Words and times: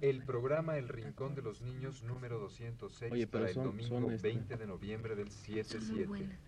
El 0.00 0.22
programa 0.24 0.76
El 0.78 0.88
Rincón 0.88 1.34
de 1.34 1.42
los 1.42 1.60
Niños 1.62 2.02
número 2.04 2.38
206 2.38 3.12
Oye, 3.12 3.26
para 3.26 3.48
son- 3.48 3.62
el 3.64 3.68
domingo 3.70 4.00
son, 4.00 4.12
este- 4.12 4.28
20 4.28 4.56
de 4.56 4.66
noviembre 4.66 5.16
del 5.16 5.30
7-7. 5.30 6.38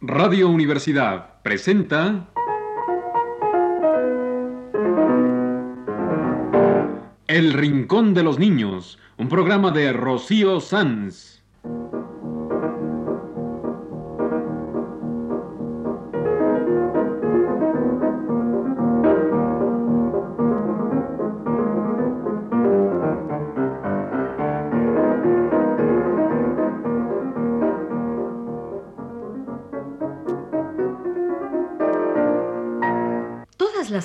Radio 0.00 0.48
Universidad 0.48 1.40
presenta 1.42 2.28
El 7.28 7.52
Rincón 7.52 8.12
de 8.14 8.22
los 8.22 8.38
Niños, 8.38 8.98
un 9.16 9.28
programa 9.28 9.70
de 9.70 9.92
Rocío 9.92 10.60
Sanz. 10.60 11.41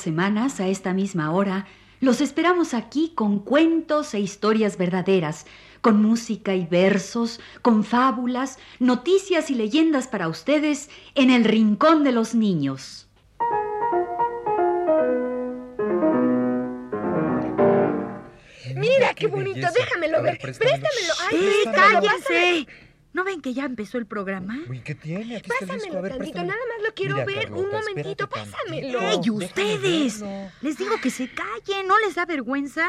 Semanas, 0.07 0.61
a 0.61 0.67
esta 0.69 0.93
misma 0.93 1.31
hora, 1.31 1.67
los 1.99 2.21
esperamos 2.21 2.73
aquí 2.73 3.11
con 3.13 3.39
cuentos 3.39 4.13
e 4.13 4.21
historias 4.21 4.77
verdaderas, 4.77 5.45
con 5.81 6.01
música 6.01 6.55
y 6.55 6.65
versos, 6.65 7.41
con 7.61 7.83
fábulas, 7.83 8.57
noticias 8.79 9.51
y 9.51 9.55
leyendas 9.55 10.07
para 10.07 10.29
ustedes 10.29 10.89
en 11.15 11.29
el 11.29 11.43
Rincón 11.43 12.05
de 12.05 12.13
los 12.13 12.35
Niños. 12.35 13.09
Mira 18.75 19.13
qué 19.13 19.27
bonito, 19.27 19.67
déjamelo 19.75 20.21
ver, 20.21 20.37
ver. 20.37 20.39
préstamelo. 20.39 20.83
Préstamelo. 20.83 21.13
Ay, 21.27 21.35
¡Eh, 21.35 21.63
préstamelo, 21.63 22.01
cállense! 22.01 22.86
¿No 23.17 23.23
ven 23.23 23.41
que 23.41 23.51
ya 23.55 23.65
empezó 23.65 23.97
el 23.97 24.05
programa? 24.05 24.59
Uy, 24.69 24.81
¿qué 24.81 24.93
tiene? 24.93 25.37
Aquí 25.37 25.49
está 25.49 25.65
el 25.73 25.79
disco. 25.79 25.97
A 25.97 26.01
Pásamelo 26.01 26.01
ver, 26.03 26.11
tantito, 26.17 26.37
nada 26.43 26.59
más 26.69 26.87
lo 26.87 26.93
quiero 26.93 27.15
Mira, 27.15 27.25
ver. 27.25 27.51
Un 27.51 27.71
momentito, 27.71 28.29
pásamelo. 28.29 28.99
¡Ey, 29.01 29.29
ustedes! 29.31 30.23
Les 30.61 30.77
digo 30.77 31.01
que 31.01 31.09
se 31.09 31.27
callen, 31.27 31.87
¿no 31.87 31.97
les 32.05 32.13
da 32.13 32.27
vergüenza? 32.27 32.87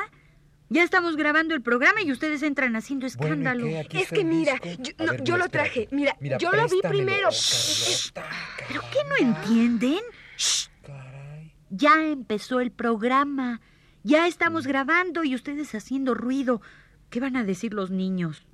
Ya 0.68 0.82
estamos 0.82 1.16
grabando 1.16 1.54
el 1.54 1.62
programa 1.62 2.02
y 2.02 2.12
ustedes 2.12 2.42
entran 2.42 2.76
haciendo 2.76 3.06
Bueno, 3.16 3.36
¿y 3.36 3.38
escándalo. 3.38 3.66
Es 3.90 4.10
que 4.10 4.22
mira, 4.22 4.60
yo, 4.62 4.92
A 4.98 5.04
no, 5.06 5.12
ver, 5.12 5.24
yo 5.24 5.34
mira, 5.36 5.44
lo 5.46 5.50
traje. 5.50 5.88
Mira, 5.92 6.14
Mira, 6.20 6.36
yo 6.36 6.52
lo 6.52 6.68
vi 6.68 6.80
primero. 6.86 7.30
Carlota, 8.12 8.36
¿Pero 8.68 8.82
qué 8.92 8.98
no 9.08 9.16
entienden? 9.16 10.00
Shh, 10.36 10.68
caray. 10.82 11.54
ya 11.70 12.04
empezó 12.04 12.60
el 12.60 12.70
programa. 12.70 13.62
Ya 14.02 14.26
estamos 14.26 14.66
grabando 14.66 15.24
y 15.24 15.34
ustedes 15.34 15.74
haciendo 15.74 16.12
ruido. 16.12 16.60
¿Qué 17.08 17.18
van 17.18 17.34
a 17.36 17.44
decir 17.44 17.72
los 17.72 17.90
niños? 17.90 18.44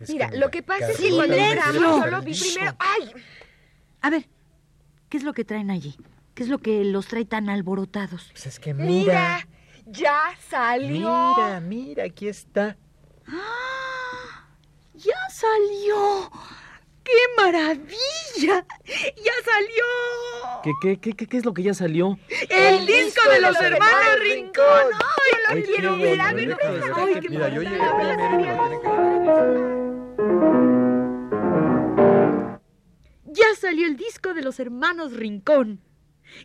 Es 0.00 0.08
Mira, 0.10 0.30
lo 0.32 0.50
que 0.50 0.62
pasa 0.62 0.90
es 0.90 0.96
que 0.98 1.10
cuando 1.10 1.36
entramos 1.36 1.74
yo 1.74 2.06
lo 2.06 2.22
vi 2.22 2.34
primero. 2.34 2.74
¡Ay! 2.78 3.12
A 4.00 4.08
ver, 4.10 4.24
¿qué 5.10 5.18
es 5.18 5.22
lo 5.24 5.34
que 5.34 5.44
traen 5.44 5.70
allí? 5.70 5.96
¿Qué 6.34 6.42
es 6.44 6.48
lo 6.48 6.58
que 6.58 6.84
los 6.84 7.06
trae 7.06 7.26
tan 7.26 7.50
alborotados? 7.50 8.28
Pues 8.32 8.46
es 8.46 8.58
que 8.58 8.72
Mira, 8.72 8.86
mira. 8.86 9.48
ya 9.86 10.22
salió. 10.48 11.34
Mira, 11.36 11.60
mira, 11.60 12.04
aquí 12.04 12.28
está. 12.28 12.78
¡Ah! 13.26 14.46
¡Ya 14.94 15.14
salió! 15.30 16.30
¡Qué 17.04 17.12
maravilla! 17.36 18.66
¡Ya 18.86 19.32
salió! 19.44 20.62
¿Qué, 20.62 20.72
qué, 20.80 20.98
qué, 21.00 21.12
qué, 21.14 21.26
qué 21.26 21.36
es 21.36 21.44
lo 21.44 21.52
que 21.52 21.62
ya 21.62 21.74
salió? 21.74 22.18
¡El 22.48 22.86
disco 22.86 23.28
de 23.30 23.40
los 23.40 23.56
hermanos 23.60 24.18
Rincón! 24.22 24.64
Yo 24.92 25.38
lo 25.48 25.54
Ay, 25.56 25.62
quiero 25.62 25.96
ver. 25.98 26.20
A 26.20 26.32
ver. 26.32 26.56
Ay, 26.94 27.20
Mira, 27.28 27.48
yo 27.48 27.62
llegué 27.62 27.78
primero 28.28 29.79
salió 33.60 33.86
el 33.86 33.96
disco 33.96 34.34
de 34.34 34.42
los 34.42 34.58
hermanos 34.58 35.12
Rincón. 35.12 35.80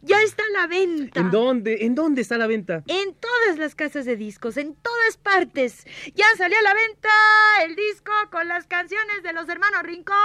Ya 0.02 0.22
está 0.22 0.44
a 0.44 0.62
la 0.62 0.68
venta. 0.68 1.20
¿En 1.20 1.32
dónde? 1.32 1.86
¿En 1.86 1.96
dónde 1.96 2.22
está 2.22 2.38
la 2.38 2.48
venta? 2.48 2.84
En 2.88 3.14
todas 3.14 3.58
las 3.58 3.76
casas 3.76 4.06
de 4.06 4.16
discos, 4.16 4.58
en 4.58 4.76
todas 4.76 5.18
partes. 5.18 5.86
Ya 6.16 6.26
salió 6.38 6.58
a 6.58 6.62
la 6.64 6.74
venta 6.74 7.10
el 7.66 7.76
disco 7.76 8.12
con 8.32 8.48
las 8.48 8.66
canciones 8.66 9.22
de 9.24 9.34
los 9.34 9.48
hermanos 9.48 9.84
Rincón. 9.84 10.18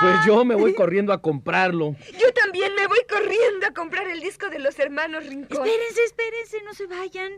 Pues 0.00 0.14
yo 0.24 0.44
me 0.44 0.54
voy 0.54 0.74
corriendo 0.76 1.12
a 1.12 1.20
comprarlo. 1.20 1.96
Yo 2.18 2.32
también 2.32 2.74
me 2.76 2.86
voy 2.86 3.00
corriendo 3.08 3.66
a 3.66 3.72
comprar 3.72 4.08
el 4.08 4.20
disco 4.20 4.48
de 4.50 4.60
los 4.60 4.78
hermanos 4.78 5.26
Rincón. 5.26 5.66
Espérense, 5.66 6.04
espérense, 6.04 6.62
no 6.62 6.74
se 6.74 6.86
vayan. 6.86 7.32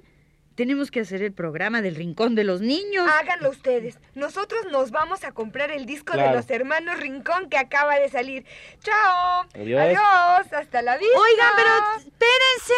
Tenemos 0.60 0.90
que 0.90 1.00
hacer 1.00 1.22
el 1.22 1.32
programa 1.32 1.80
del 1.80 1.94
Rincón 1.94 2.34
de 2.34 2.44
los 2.44 2.60
Niños. 2.60 3.08
Háganlo 3.18 3.48
ustedes. 3.48 3.98
Nosotros 4.14 4.66
nos 4.70 4.90
vamos 4.90 5.24
a 5.24 5.32
comprar 5.32 5.70
el 5.70 5.86
disco 5.86 6.14
de 6.14 6.30
los 6.34 6.50
hermanos 6.50 7.00
Rincón 7.00 7.48
que 7.48 7.56
acaba 7.56 7.98
de 7.98 8.10
salir. 8.10 8.44
¡Chao! 8.80 9.46
Adiós. 9.54 9.80
Adiós. 9.80 10.52
Hasta 10.52 10.82
la 10.82 10.98
vista. 10.98 11.18
Oigan, 11.18 11.48
pero 11.56 11.70
espérense. 11.96 12.74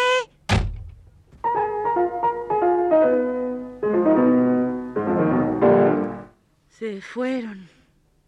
Se 6.69 7.01
fueron. 7.01 7.67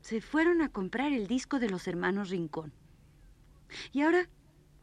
Se 0.02 0.20
fueron 0.20 0.64
a 0.64 0.68
comprar 0.68 1.14
el 1.14 1.28
disco 1.28 1.60
de 1.60 1.70
los 1.70 1.88
hermanos 1.88 2.30
Rincón. 2.30 2.74
¿Y 3.94 4.02
ahora 4.02 4.28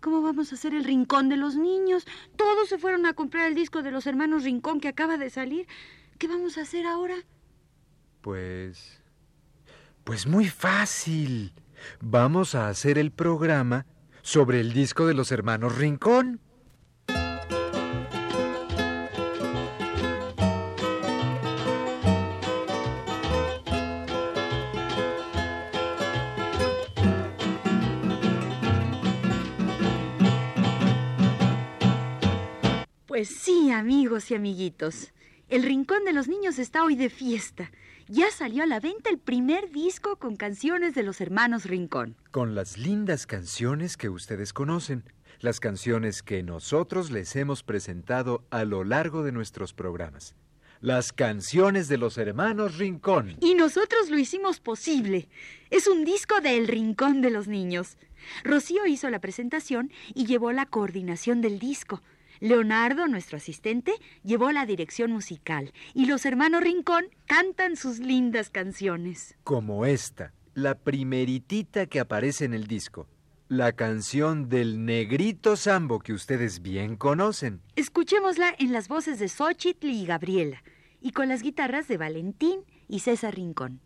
cómo 0.02 0.20
vamos 0.20 0.52
a 0.52 0.56
hacer 0.56 0.74
el 0.74 0.84
Rincón 0.84 1.30
de 1.30 1.38
los 1.38 1.56
Niños? 1.56 2.06
Todos 2.36 2.68
se 2.68 2.76
fueron 2.76 3.06
a 3.06 3.14
comprar 3.14 3.46
el 3.46 3.54
disco 3.54 3.82
de 3.82 3.90
los 3.90 4.06
hermanos 4.06 4.44
Rincón 4.44 4.80
que 4.80 4.88
acaba 4.88 5.16
de 5.16 5.30
salir. 5.30 5.66
¿Qué 6.18 6.28
vamos 6.28 6.58
a 6.58 6.62
hacer 6.62 6.86
ahora? 6.86 7.14
Pues. 8.20 9.00
Pues 10.04 10.26
muy 10.26 10.48
fácil. 10.48 11.54
Vamos 12.00 12.54
a 12.54 12.68
hacer 12.68 12.98
el 12.98 13.12
programa 13.12 13.86
sobre 14.20 14.60
el 14.60 14.74
disco 14.74 15.06
de 15.06 15.14
los 15.14 15.32
hermanos 15.32 15.78
Rincón. 15.78 16.41
Pues 33.22 33.37
sí, 33.37 33.71
amigos 33.71 34.33
y 34.33 34.34
amiguitos. 34.34 35.12
El 35.49 35.62
Rincón 35.62 36.05
de 36.05 36.12
los 36.12 36.27
Niños 36.27 36.59
está 36.59 36.83
hoy 36.83 36.97
de 36.97 37.09
fiesta. 37.09 37.71
Ya 38.09 38.33
salió 38.33 38.65
a 38.65 38.66
la 38.66 38.81
venta 38.81 39.10
el 39.10 39.19
primer 39.19 39.71
disco 39.71 40.16
con 40.16 40.34
canciones 40.34 40.97
de 40.97 41.05
los 41.05 41.21
hermanos 41.21 41.66
Rincón. 41.66 42.16
Con 42.33 42.56
las 42.56 42.78
lindas 42.78 43.28
canciones 43.28 43.97
que 43.97 44.09
ustedes 44.09 44.53
conocen. 44.53 45.05
Las 45.38 45.60
canciones 45.60 46.25
que 46.25 46.43
nosotros 46.43 47.12
les 47.12 47.37
hemos 47.37 47.62
presentado 47.62 48.44
a 48.50 48.65
lo 48.65 48.83
largo 48.83 49.22
de 49.22 49.31
nuestros 49.31 49.72
programas. 49.72 50.34
Las 50.81 51.12
canciones 51.12 51.87
de 51.87 51.99
los 51.99 52.19
hermanos 52.19 52.77
Rincón. 52.77 53.37
Y 53.41 53.54
nosotros 53.54 54.10
lo 54.10 54.19
hicimos 54.19 54.59
posible. 54.59 55.28
Es 55.71 55.87
un 55.87 56.04
disco 56.04 56.41
de 56.41 56.59
El 56.59 56.66
Rincón 56.66 57.21
de 57.21 57.31
los 57.31 57.47
Niños. 57.47 57.99
Rocío 58.43 58.84
hizo 58.87 59.09
la 59.10 59.21
presentación 59.21 59.93
y 60.12 60.27
llevó 60.27 60.50
la 60.50 60.66
coordinación 60.66 61.41
del 61.41 61.60
disco. 61.60 62.03
Leonardo, 62.42 63.06
nuestro 63.06 63.36
asistente, 63.36 63.92
llevó 64.25 64.50
la 64.50 64.66
dirección 64.66 65.12
musical. 65.12 65.72
Y 65.94 66.06
los 66.06 66.26
hermanos 66.26 66.64
Rincón 66.64 67.04
cantan 67.26 67.76
sus 67.76 68.00
lindas 68.00 68.50
canciones. 68.50 69.36
Como 69.44 69.86
esta, 69.86 70.32
la 70.54 70.75
primeritita 70.75 71.86
que 71.86 72.00
aparece 72.00 72.44
en 72.44 72.53
el 72.53 72.66
disco. 72.66 73.06
La 73.47 73.70
canción 73.70 74.48
del 74.48 74.84
negrito 74.84 75.54
sambo 75.54 76.00
que 76.00 76.15
ustedes 76.15 76.62
bien 76.62 76.97
conocen. 76.97 77.60
Escuchémosla 77.77 78.56
en 78.59 78.72
las 78.72 78.89
voces 78.89 79.21
de 79.21 79.28
Xochitl 79.28 79.86
y 79.86 80.04
Gabriela, 80.04 80.65
y 81.00 81.12
con 81.12 81.28
las 81.28 81.42
guitarras 81.42 81.86
de 81.86 81.97
Valentín 81.97 82.65
y 82.89 82.98
César 82.98 83.36
Rincón. 83.36 83.80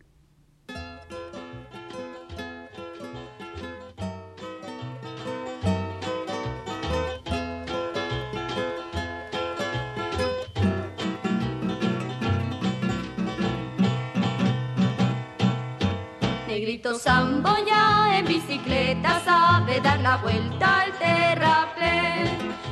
Negrito 16.87 17.03
Sambo 17.03 17.51
ya 17.67 18.17
en 18.17 18.27
bicicleta 18.27 19.21
sabe 19.25 19.81
dar 19.81 19.99
la 19.99 20.19
vuelta 20.19 20.83
al 20.83 20.93
terraplén. 20.93 22.29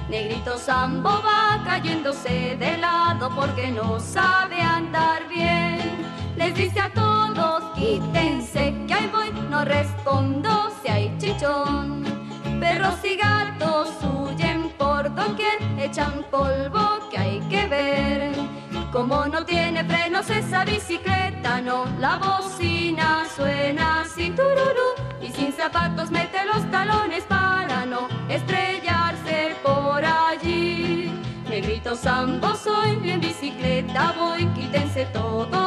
Negrito 0.09 0.57
Sambo 0.57 1.11
va 1.21 1.61
cayéndose 1.65 2.57
de 2.57 2.77
lado 2.77 3.29
porque 3.35 3.73
no 3.73 3.99
sabe 3.99 4.61
andar 4.61 5.27
bien. 5.27 5.81
Les 6.37 6.55
dice 6.55 6.79
a 6.79 6.93
todos, 6.93 7.65
quítense 7.75 8.73
que 8.87 8.95
ahí 8.95 9.11
voy, 9.13 9.33
no 9.51 9.65
respondo 9.65 10.71
si 10.81 10.93
hay 10.93 11.13
chichón. 11.19 12.05
Perros 12.61 13.05
y 13.05 13.17
gatos 13.17 13.95
doquier, 15.15 15.59
echan 15.79 16.25
polvo 16.31 17.09
que 17.11 17.19
hay 17.19 17.41
que 17.51 17.67
ver. 17.67 18.33
Como 18.93 19.27
no 19.27 19.45
tiene 19.45 19.85
frenos 19.85 20.29
esa 20.31 20.65
bicicleta, 20.65 21.34
la 21.63 22.17
bocina 22.17 23.25
suena 23.37 24.01
así 24.01 24.31
tururú. 24.31 24.95
Y 25.23 25.31
sin 25.31 25.53
zapatos 25.53 26.11
mete 26.11 26.45
los 26.47 26.69
talones 26.71 27.25
para 27.25 27.87
no 27.87 28.09
estrellarse 28.29 29.55
por 29.63 30.05
allí. 30.05 31.13
Negrito 31.49 31.95
sambo 31.95 32.55
soy, 32.57 32.99
en 33.09 33.21
bicicleta 33.21 34.15
voy, 34.19 34.47
quítense 34.47 35.07
todos 35.13 35.64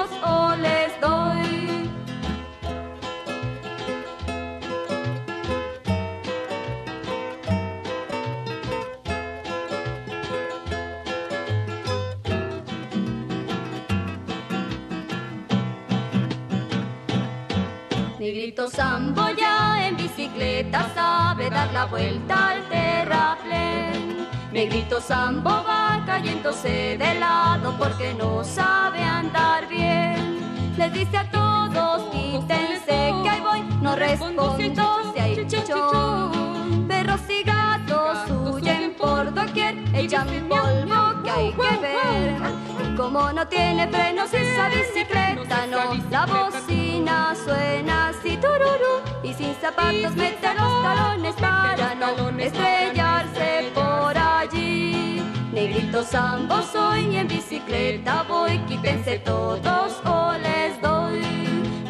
Negrito 18.48 18.70
Sambo 18.70 19.24
ya 19.38 19.86
en 19.86 19.98
bicicleta 19.98 20.90
sabe 20.96 21.50
dar 21.50 21.70
la 21.74 21.84
vuelta 21.84 22.52
al 22.52 22.64
terraplén. 22.70 24.26
Negrito 24.54 25.02
Sambo 25.02 25.50
va 25.50 26.02
cayéndose 26.06 26.98
de 26.98 27.20
lado 27.20 27.76
porque 27.78 28.14
no 28.14 28.46
sabe 28.46 29.04
andar 29.04 29.68
bien. 29.68 30.74
Les 30.78 30.94
dice 30.94 31.18
a 31.18 31.30
todos, 31.30 32.10
quítense 32.14 33.14
que 33.22 33.30
ahí 33.30 33.42
voy, 33.42 33.64
no 33.82 33.98
respondo 33.98 34.56
si 34.56 35.20
hay 35.20 35.46
chichón. 35.46 36.88
Perros 36.88 37.20
y 37.28 37.44
gatos 37.44 38.32
huyen 38.32 38.94
por 38.98 39.34
doquier, 39.34 39.76
echan 39.94 40.48
polvo 40.48 41.22
que 41.22 41.32
hay 41.32 41.52
que 41.52 41.78
ver. 41.82 42.57
Como 42.98 43.32
no 43.32 43.48
tiene 43.48 43.88
frenos 43.90 44.34
esa 44.34 44.70
bicicleta, 44.70 45.68
no, 45.68 45.94
la 46.10 46.26
bocina 46.26 47.36
suena 47.36 48.08
así 48.10 48.38
tururú. 48.38 49.04
Y 49.22 49.36
sin 49.36 49.54
zapatos 49.62 50.16
mete 50.16 50.48
los 50.56 50.82
talones 50.82 51.36
para 51.36 51.94
no 51.94 52.30
estrellarse 52.40 53.72
por 53.76 54.18
allí. 54.18 55.22
Negrito 55.54 56.02
sambo 56.02 56.60
soy 56.64 57.02
y 57.14 57.18
en 57.18 57.28
bicicleta 57.28 58.24
voy, 58.28 58.58
quítense 58.68 59.20
todos 59.20 60.02
o 60.04 60.34
les 60.42 60.82
doy. 60.82 61.22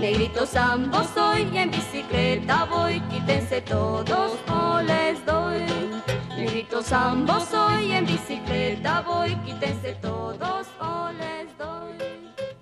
Negrito 0.02 0.46
sambo 0.46 1.06
soy 1.16 1.48
y 1.54 1.58
en 1.58 1.72
bicicleta 1.72 2.66
voy, 2.66 3.00
quítense 3.10 3.62
todos 3.62 4.34
o 4.50 4.82
les 4.82 5.26
doy. 5.26 6.07
Negrito 6.38 6.84
sambo 6.84 7.40
soy 7.40 7.94
en 7.94 8.06
bicicleta 8.06 9.02
voy, 9.02 9.36
quítense 9.38 9.96
todos 10.00 10.68
o 10.80 11.12
les 11.12 11.58
doy. 11.58 11.98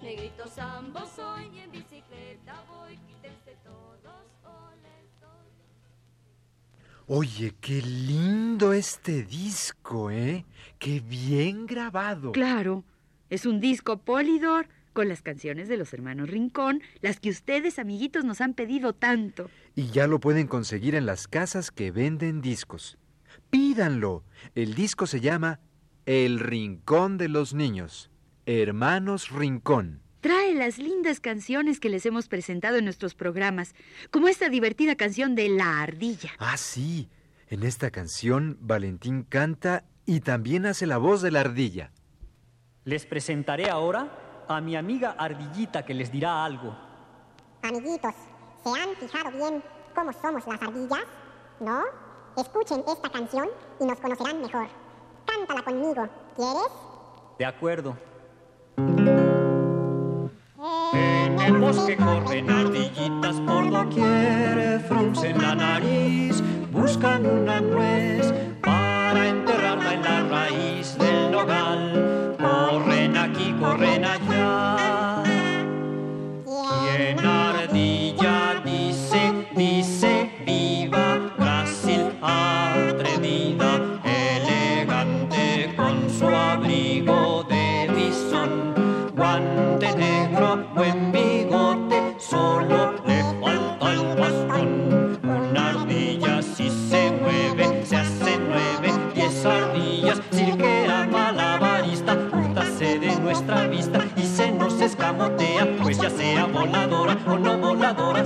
Negrito 0.02 0.48
sambo 0.48 1.02
soy 1.14 1.60
en 1.60 1.72
bicicleta 1.72 2.64
voy, 2.70 2.98
quítense 3.06 3.58
todos 3.66 4.28
o 4.46 4.70
les 4.82 5.20
doy. 5.20 5.50
Oye, 7.08 7.54
qué 7.60 7.82
lindo 7.82 8.72
este 8.72 9.24
disco, 9.24 10.10
¿eh? 10.10 10.46
Qué 10.80 11.02
bien 11.02 11.68
grabado. 11.68 12.32
Claro, 12.32 12.86
es 13.30 13.46
un 13.46 13.60
disco 13.60 13.98
Polidor 13.98 14.70
con 14.94 15.10
las 15.10 15.22
canciones 15.22 15.68
de 15.68 15.76
los 15.76 15.94
hermanos 15.94 16.30
Rincón, 16.30 16.82
las 17.02 17.20
que 17.20 17.30
ustedes, 17.30 17.78
amiguitos, 17.78 18.24
nos 18.24 18.40
han 18.40 18.54
pedido 18.54 18.94
tanto. 18.94 19.50
Y 19.76 19.88
ya 19.88 20.08
lo 20.08 20.22
pueden 20.22 20.48
conseguir 20.48 20.96
en 20.96 21.06
las 21.06 21.28
casas 21.28 21.72
que 21.72 21.92
venden 21.92 22.42
discos. 22.42 22.98
Pídanlo. 23.56 24.26
El 24.54 24.76
disco 24.76 25.08
se 25.08 25.22
llama 25.22 25.62
El 26.06 26.42
Rincón 26.42 27.18
de 27.18 27.30
los 27.30 27.54
Niños. 27.54 28.12
Hermanos 28.46 29.30
Rincón. 29.30 30.02
Trae 30.20 30.54
las 30.54 30.78
lindas 30.78 31.22
canciones 31.22 31.80
que 31.80 31.88
les 31.88 32.06
hemos 32.06 32.28
presentado 32.28 32.76
en 32.76 32.84
nuestros 32.84 33.16
programas, 33.16 33.74
como 34.12 34.28
esta 34.28 34.50
divertida 34.50 34.96
canción 34.96 35.36
de 35.36 35.48
La 35.48 35.82
Ardilla. 35.82 36.32
Ah, 36.38 36.58
sí. 36.58 37.08
En 37.48 37.64
esta 37.64 37.92
canción 37.92 38.58
Valentín 38.60 39.24
canta 39.24 39.86
y 40.06 40.20
también 40.20 40.66
hace 40.66 40.86
la 40.86 40.98
voz 40.98 41.22
de 41.22 41.32
la 41.32 41.40
ardilla. 41.40 41.94
Les 42.84 43.06
presentaré 43.06 43.70
ahora 43.70 44.44
a 44.50 44.60
mi 44.60 44.76
amiga 44.76 45.16
Ardillita 45.18 45.86
que 45.86 45.94
les 45.94 46.12
dirá 46.12 46.44
algo. 46.44 46.78
Amiguitos, 47.64 48.16
¿se 48.66 48.70
han 48.70 48.94
fijado 48.98 49.32
bien 49.32 49.64
cómo 49.96 50.12
somos 50.12 50.46
las 50.46 50.62
ardillas? 50.62 51.06
¿No? 51.62 52.05
Escuchen 52.38 52.84
esta 52.86 53.10
canción 53.10 53.48
y 53.80 53.86
nos 53.86 53.98
conocerán 54.00 54.42
mejor. 54.42 54.68
Cántala 55.26 55.64
conmigo, 55.64 56.08
¿quieres? 56.36 56.68
De 57.40 57.46
acuerdo. 57.46 57.96
En 60.94 61.40
el 61.40 61.58
bosque 61.60 61.96
corren 61.96 62.50
ardillitas 62.50 63.40
por 63.42 63.72
doquier, 63.72 64.82
fruncen 64.82 65.42
la 65.42 65.56
nariz, 65.56 66.44
buscan 66.72 67.26
una 67.26 67.62
nuez 67.62 68.34
para 68.62 69.30
enterrarla 69.30 69.94
en 69.94 70.02
la 70.04 70.24
raíz 70.24 70.98
del 70.98 71.32
nogal. 71.32 72.36
Corren 72.38 73.16
aquí, 73.16 73.56
corren 73.60 74.04
allá. 74.04 74.75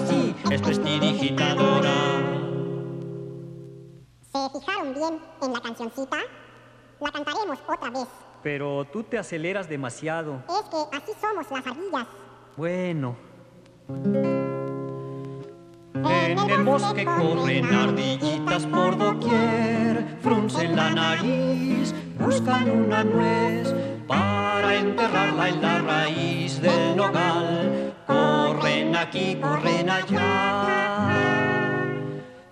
Sí, 0.07 0.35
esto 0.51 0.69
es 0.69 0.83
dirigitadora. 0.83 1.91
¿Se 4.31 4.59
fijaron 4.59 4.93
bien 4.93 5.19
en 5.41 5.53
la 5.53 5.59
cancioncita? 5.59 6.17
La 7.01 7.11
cantaremos 7.11 7.59
otra 7.67 7.89
vez. 7.89 8.07
Pero 8.41 8.85
tú 8.85 9.03
te 9.03 9.17
aceleras 9.17 9.67
demasiado. 9.67 10.43
Es 10.47 10.69
que 10.69 10.95
así 10.95 11.11
somos 11.19 11.51
las 11.51 11.67
ardillas. 11.67 12.07
Bueno, 12.55 13.15
En 15.93 16.49
el 16.49 16.63
bosque 16.63 17.03
corren 17.03 17.65
ardillitas 17.73 18.65
por 18.67 18.97
doquier, 18.97 20.17
fruncen 20.21 20.75
la 20.75 20.91
nariz, 20.91 21.93
buscan 22.17 22.69
una 22.69 23.03
nuez 23.03 23.73
para 24.07 24.75
enterrarla 24.75 25.49
en 25.49 25.61
la 25.61 25.79
raíz 25.79 26.61
del 26.61 26.95
nogal. 26.95 27.93
Aquí, 29.01 29.37
corren 29.41 29.89
allá. 29.89 31.07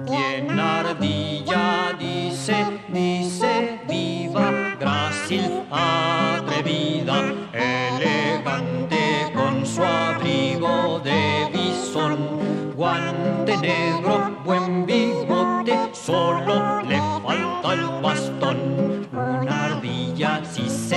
Quien 0.05 0.57
ardilla 0.57 1.93
dice, 1.99 2.55
dice, 2.87 3.81
viva, 3.85 4.73
grácil, 4.79 5.63
atrevida, 5.69 7.33
elegante 7.51 9.29
con 9.35 9.65
su 9.65 9.83
abrigo 9.83 11.01
de 11.03 11.49
bisón, 11.51 12.73
guante 12.77 13.57
negro, 13.57 14.37
buen 14.45 14.85
bigote, 14.85 15.77
solo 15.91 16.81
le 16.83 16.97
falta 17.25 17.73
el 17.73 18.01
bastón. 18.01 18.66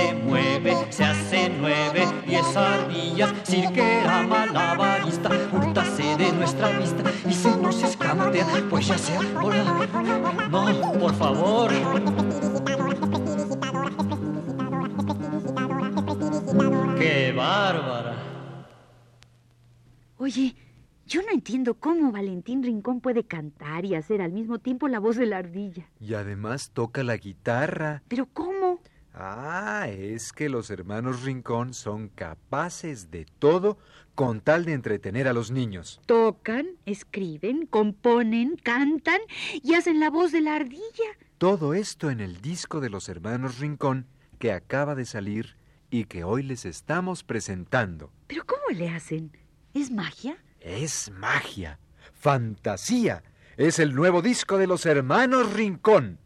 Se 0.01 0.15
mueve, 0.15 0.75
se 0.89 1.03
hace 1.03 1.49
nueve, 1.59 2.07
diez 2.25 2.57
ardillas, 2.57 3.33
cirquera 3.45 4.23
malabarista, 4.23 5.29
húrtase 5.53 6.17
de 6.17 6.31
nuestra 6.31 6.75
vista 6.79 7.03
y 7.29 7.33
se 7.33 7.55
nos 7.57 7.83
escamotea, 7.83 8.47
pues 8.67 8.87
ya 8.87 8.97
sea 8.97 9.21
volador. 9.39 9.87
No, 10.49 10.93
por 10.99 11.13
favor. 11.13 11.71
¡Qué 16.97 17.31
bárbara! 17.37 18.15
Oye, 20.17 20.55
yo 21.05 21.21
no 21.21 21.31
entiendo 21.31 21.75
cómo 21.75 22.11
Valentín 22.11 22.63
Rincón 22.63 23.01
puede 23.01 23.25
cantar 23.25 23.85
y 23.85 23.93
hacer 23.93 24.21
al 24.23 24.31
mismo 24.31 24.57
tiempo 24.57 24.87
la 24.87 24.99
voz 24.99 25.15
de 25.17 25.27
la 25.27 25.37
ardilla. 25.37 25.85
Y 25.99 26.15
además 26.15 26.71
toca 26.73 27.03
la 27.03 27.17
guitarra. 27.17 28.01
¿Pero 28.07 28.27
cómo? 28.33 28.50
Ah, 29.13 29.87
es 29.89 30.31
que 30.31 30.47
los 30.47 30.69
hermanos 30.69 31.23
Rincón 31.23 31.73
son 31.73 32.07
capaces 32.09 33.11
de 33.11 33.25
todo 33.39 33.77
con 34.15 34.39
tal 34.39 34.65
de 34.65 34.73
entretener 34.73 35.27
a 35.27 35.33
los 35.33 35.51
niños. 35.51 35.99
Tocan, 36.05 36.67
escriben, 36.85 37.65
componen, 37.65 38.55
cantan 38.55 39.19
y 39.61 39.73
hacen 39.73 39.99
la 39.99 40.09
voz 40.09 40.31
de 40.31 40.41
la 40.41 40.55
ardilla. 40.55 41.17
Todo 41.37 41.73
esto 41.73 42.09
en 42.09 42.21
el 42.21 42.41
disco 42.41 42.79
de 42.79 42.89
los 42.89 43.09
hermanos 43.09 43.59
Rincón 43.59 44.07
que 44.39 44.53
acaba 44.53 44.95
de 44.95 45.05
salir 45.05 45.55
y 45.89 46.05
que 46.05 46.23
hoy 46.23 46.43
les 46.43 46.65
estamos 46.65 47.23
presentando. 47.23 48.11
¿Pero 48.27 48.45
cómo 48.45 48.63
le 48.73 48.89
hacen? 48.89 49.37
¿Es 49.73 49.91
magia? 49.91 50.37
Es 50.61 51.11
magia, 51.11 51.79
fantasía. 52.13 53.23
Es 53.57 53.79
el 53.79 53.93
nuevo 53.93 54.21
disco 54.21 54.57
de 54.57 54.67
los 54.67 54.85
hermanos 54.85 55.53
Rincón. 55.53 56.17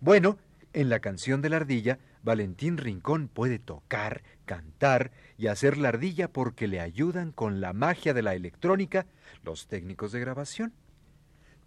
Bueno, 0.00 0.38
en 0.76 0.90
la 0.90 1.00
canción 1.00 1.40
de 1.40 1.48
la 1.48 1.56
ardilla, 1.56 1.98
Valentín 2.22 2.76
Rincón 2.76 3.28
puede 3.28 3.58
tocar, 3.58 4.22
cantar 4.44 5.10
y 5.38 5.46
hacer 5.46 5.78
la 5.78 5.88
ardilla 5.88 6.30
porque 6.30 6.68
le 6.68 6.80
ayudan 6.80 7.32
con 7.32 7.62
la 7.62 7.72
magia 7.72 8.12
de 8.12 8.20
la 8.20 8.34
electrónica 8.34 9.06
los 9.42 9.68
técnicos 9.68 10.12
de 10.12 10.20
grabación. 10.20 10.74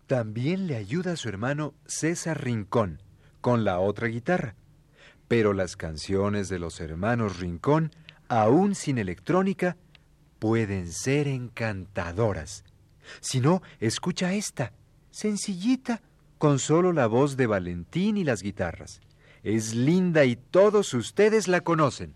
También 0.05 0.67
le 0.67 0.75
ayuda 0.75 1.13
a 1.13 1.15
su 1.15 1.27
hermano 1.27 1.73
César 1.87 2.43
Rincón 2.43 3.01
con 3.41 3.63
la 3.63 3.79
otra 3.79 4.09
guitarra. 4.09 4.53
Pero 5.27 5.53
las 5.53 5.75
canciones 5.75 6.47
de 6.47 6.59
los 6.59 6.79
hermanos 6.79 7.39
Rincón, 7.39 7.91
aún 8.27 8.75
sin 8.75 8.99
electrónica, 8.99 9.75
pueden 10.37 10.91
ser 10.91 11.27
encantadoras. 11.27 12.63
Si 13.21 13.39
no, 13.39 13.63
escucha 13.79 14.33
esta, 14.33 14.71
sencillita, 15.09 16.03
con 16.39 16.57
solo 16.57 16.93
la 16.93 17.05
voz 17.05 17.37
de 17.37 17.45
Valentín 17.47 18.17
y 18.17 18.23
las 18.23 18.41
guitarras. 18.41 19.01
Es 19.43 19.75
linda 19.75 20.23
y 20.25 20.37
todos 20.37 20.93
ustedes 20.93 21.47
la 21.47 21.61
conocen. 21.61 22.15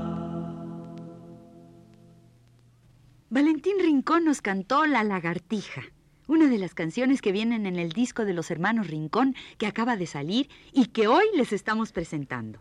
Valentín 3.31 3.79
Rincón 3.79 4.25
nos 4.25 4.41
cantó 4.41 4.85
La 4.85 5.05
Lagartija, 5.05 5.83
una 6.27 6.49
de 6.49 6.57
las 6.57 6.73
canciones 6.73 7.21
que 7.21 7.31
vienen 7.31 7.65
en 7.65 7.77
el 7.77 7.93
disco 7.93 8.25
de 8.25 8.33
los 8.33 8.51
hermanos 8.51 8.87
Rincón 8.87 9.35
que 9.57 9.67
acaba 9.67 9.95
de 9.95 10.05
salir 10.05 10.49
y 10.73 10.87
que 10.87 11.07
hoy 11.07 11.23
les 11.33 11.53
estamos 11.53 11.93
presentando. 11.93 12.59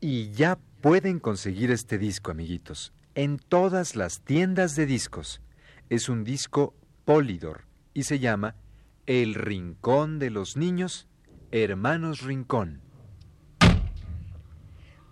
Y 0.00 0.30
ya 0.30 0.58
pueden 0.80 1.20
conseguir 1.20 1.70
este 1.70 1.98
disco, 1.98 2.30
amiguitos, 2.30 2.94
en 3.14 3.36
todas 3.36 3.94
las 3.94 4.22
tiendas 4.22 4.76
de 4.76 4.86
discos. 4.86 5.42
Es 5.90 6.08
un 6.08 6.24
disco 6.24 6.74
Polydor 7.04 7.66
y 7.92 8.04
se 8.04 8.18
llama 8.18 8.56
El 9.04 9.34
Rincón 9.34 10.18
de 10.18 10.30
los 10.30 10.56
Niños, 10.56 11.06
Hermanos 11.50 12.22
Rincón. 12.22 12.80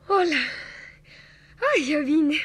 Hola. 0.08 0.40
Ay, 1.76 1.84
ya 1.84 1.98
vine. 1.98 2.38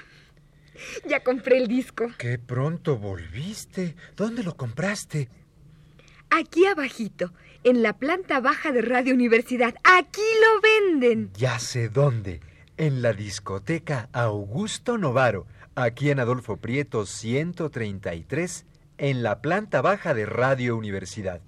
Ya 1.07 1.23
compré 1.23 1.57
el 1.57 1.67
disco. 1.67 2.07
Qué 2.17 2.37
pronto 2.37 2.97
volviste. 2.97 3.95
¿Dónde 4.15 4.43
lo 4.43 4.55
compraste? 4.55 5.29
Aquí 6.29 6.65
abajito, 6.65 7.31
en 7.63 7.81
la 7.81 7.93
planta 7.93 8.39
baja 8.39 8.71
de 8.71 8.81
Radio 8.81 9.13
Universidad. 9.13 9.75
Aquí 9.83 10.21
lo 10.41 10.61
venden. 10.61 11.31
Ya 11.33 11.59
sé 11.59 11.89
dónde. 11.89 12.41
En 12.77 13.01
la 13.01 13.13
discoteca 13.13 14.09
Augusto 14.11 14.97
Novaro, 14.97 15.47
aquí 15.75 16.09
en 16.09 16.19
Adolfo 16.19 16.57
Prieto 16.57 17.05
133, 17.05 18.65
en 18.97 19.23
la 19.23 19.41
planta 19.41 19.81
baja 19.81 20.13
de 20.13 20.25
Radio 20.25 20.75
Universidad. 20.75 21.41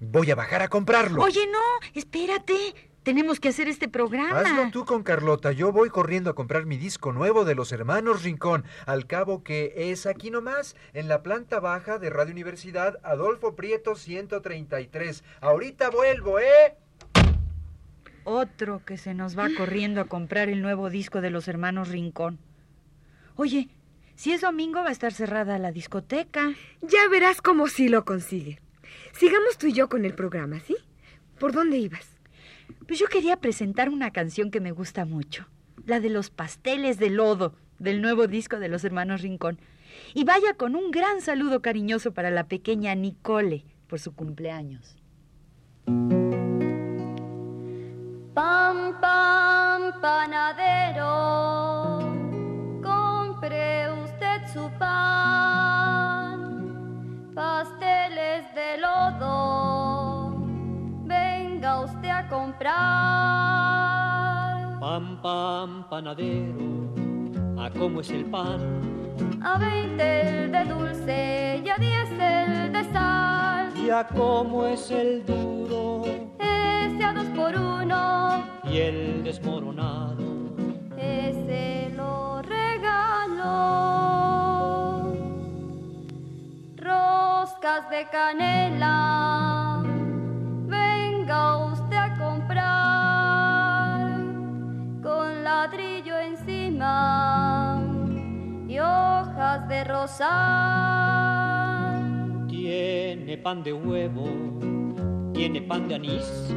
Voy 0.00 0.30
a 0.30 0.34
bajar 0.34 0.60
a 0.60 0.68
comprarlo. 0.68 1.22
Oye, 1.22 1.46
no, 1.46 1.88
espérate. 1.94 2.54
Tenemos 3.04 3.38
que 3.38 3.50
hacer 3.50 3.68
este 3.68 3.86
programa. 3.86 4.40
Hazlo 4.40 4.70
tú 4.70 4.86
con 4.86 5.02
Carlota. 5.02 5.52
Yo 5.52 5.72
voy 5.72 5.90
corriendo 5.90 6.30
a 6.30 6.34
comprar 6.34 6.64
mi 6.64 6.78
disco 6.78 7.12
nuevo 7.12 7.44
de 7.44 7.54
los 7.54 7.70
hermanos 7.70 8.22
Rincón. 8.22 8.64
Al 8.86 9.06
cabo 9.06 9.44
que 9.44 9.74
es 9.76 10.06
aquí 10.06 10.30
nomás, 10.30 10.74
en 10.94 11.08
la 11.08 11.22
planta 11.22 11.60
baja 11.60 11.98
de 11.98 12.08
Radio 12.08 12.32
Universidad, 12.32 12.98
Adolfo 13.02 13.54
Prieto 13.56 13.94
133. 13.94 15.22
Ahorita 15.42 15.90
vuelvo, 15.90 16.38
¿eh? 16.38 16.78
Otro 18.24 18.82
que 18.86 18.96
se 18.96 19.12
nos 19.12 19.38
va 19.38 19.48
corriendo 19.58 20.00
a 20.00 20.06
comprar 20.06 20.48
el 20.48 20.62
nuevo 20.62 20.88
disco 20.88 21.20
de 21.20 21.28
los 21.28 21.46
hermanos 21.46 21.90
Rincón. 21.90 22.38
Oye, 23.36 23.68
si 24.14 24.32
es 24.32 24.40
domingo 24.40 24.82
va 24.82 24.88
a 24.88 24.92
estar 24.92 25.12
cerrada 25.12 25.58
la 25.58 25.72
discoteca. 25.72 26.54
Ya 26.80 27.06
verás 27.10 27.42
cómo 27.42 27.68
sí 27.68 27.90
lo 27.90 28.06
consigue. 28.06 28.60
Sigamos 29.12 29.58
tú 29.58 29.66
y 29.66 29.74
yo 29.74 29.90
con 29.90 30.06
el 30.06 30.14
programa, 30.14 30.60
¿sí? 30.60 30.76
¿Por 31.38 31.52
dónde 31.52 31.76
ibas? 31.76 32.13
Pues 32.86 32.98
yo 32.98 33.06
quería 33.06 33.38
presentar 33.38 33.88
una 33.88 34.10
canción 34.10 34.50
que 34.50 34.60
me 34.60 34.72
gusta 34.72 35.06
mucho, 35.06 35.46
la 35.86 36.00
de 36.00 36.10
los 36.10 36.28
pasteles 36.30 36.98
de 36.98 37.08
lodo, 37.08 37.54
del 37.78 38.02
nuevo 38.02 38.26
disco 38.26 38.58
de 38.58 38.68
los 38.68 38.84
hermanos 38.84 39.22
Rincón. 39.22 39.58
Y 40.12 40.24
vaya 40.24 40.52
con 40.54 40.76
un 40.76 40.90
gran 40.90 41.22
saludo 41.22 41.62
cariñoso 41.62 42.12
para 42.12 42.30
la 42.30 42.46
pequeña 42.46 42.94
Nicole 42.94 43.64
por 43.86 44.00
su 44.00 44.14
cumpleaños. 44.14 44.96
Pam, 48.34 49.00
pam, 49.00 49.98
panadero, 50.00 51.04
compre 52.82 53.88
usted 54.04 54.46
su 54.52 54.68
pan, 54.78 56.42
pasteles 57.34 58.54
de 58.54 58.76
lodo, 58.78 59.53
comprar. 62.64 64.78
Pam, 64.80 65.18
pam, 65.22 65.84
panadero, 65.88 66.92
¿a 67.62 67.70
cómo 67.70 68.00
es 68.00 68.10
el 68.10 68.24
pan? 68.26 68.60
A 69.42 69.56
veinte 69.58 70.44
el 70.44 70.52
de 70.52 70.64
dulce 70.64 71.62
y 71.64 71.68
a 71.68 71.76
diez 71.76 72.10
el 72.10 72.72
de 72.72 72.84
sal, 72.92 73.68
¿Y 73.76 73.90
a 73.90 74.06
cómo 74.06 74.66
es 74.66 74.90
el 74.90 75.24
duro? 75.26 76.04
ese 76.38 77.04
a 77.04 77.12
dos 77.12 77.26
por 77.36 77.54
uno, 77.56 78.44
Y 78.64 78.78
el 78.78 79.22
desmoronado. 79.24 80.22
ese 80.96 81.92
lo 81.96 82.40
regalo. 82.42 83.52
Roscas 86.76 87.88
de 87.90 88.06
canela, 88.10 89.63
y 98.68 98.78
hojas 98.78 99.68
de 99.68 99.84
rosal. 99.84 100.32
Tiene 102.48 103.38
pan 103.38 103.62
de 103.62 103.72
huevo, 103.72 104.24
tiene 105.32 105.62
pan 105.62 105.86
de 105.88 105.94
anís. 105.94 106.48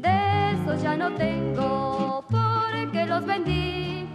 De 0.00 0.52
esos 0.52 0.82
ya 0.82 0.96
no 0.96 1.12
tengo 1.14 2.24
porque 2.30 3.04
los 3.06 3.24
vendí. 3.26 4.08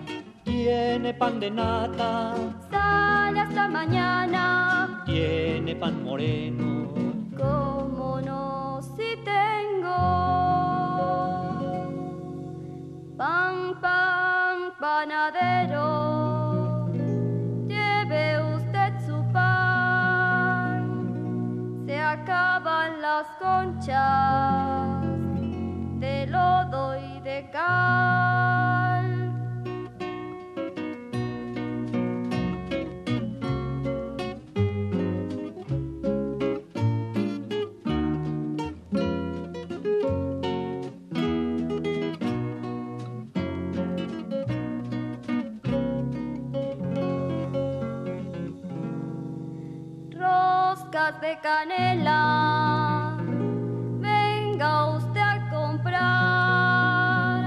Tiene 0.44 1.14
pan 1.14 1.40
de 1.40 1.52
nata, 1.52 2.34
Sale 2.72 3.40
hasta 3.40 3.68
mañana. 3.68 5.04
tiene 5.06 5.75
pan 5.75 6.04
moreno. 6.04 6.88
¿Cómo 7.38 8.20
no 8.25 8.82
si 8.82 9.16
tengo? 9.24 9.96
Pan, 13.16 13.18
pan, 13.18 13.65
panadero. 15.06 16.90
Lleve 17.68 18.42
usted 18.56 18.94
su 19.06 19.24
pan. 19.32 20.82
Se 21.86 22.00
acaban 22.00 23.02
las 23.02 23.28
conchas 23.38 25.04
de 26.00 26.26
lodo 26.28 26.98
y 26.98 27.20
de 27.22 27.50
cal. 27.52 28.95
De 51.25 51.38
canela. 51.41 53.17
Venga 54.00 54.86
usted 54.98 55.22
a 55.36 55.50
comprar 55.50 57.41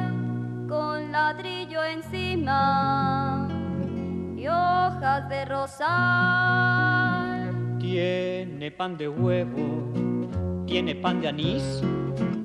con 0.69 1.13
ladrillo 1.13 1.85
encima 1.85 3.47
y 4.37 4.49
hojas 4.49 5.29
de 5.29 5.45
rosal. 5.45 5.89
Tiene 7.79 8.71
pan 8.73 8.97
de 8.97 9.09
huevo, 9.09 10.65
tiene 10.67 10.97
pan 10.97 11.21
de 11.21 11.29
anís. 11.29 11.81